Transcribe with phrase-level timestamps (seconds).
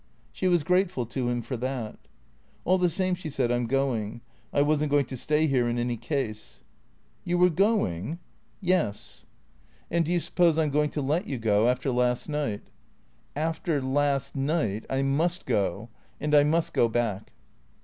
[0.31, 1.99] She was grateful to him for that."
[2.65, 4.21] All the same," she said," I 'm going.
[4.51, 6.63] I was n't going to stay here in any case.""
[7.23, 8.17] You were going?""
[8.61, 9.27] Yes."
[9.91, 11.69] 30 480 THECEEATORS" And do you suppose I 'm going to let you go?
[11.69, 12.71] After last night?""
[13.35, 15.89] After— last— night— I mvM go.
[16.19, 17.31] And I must go back."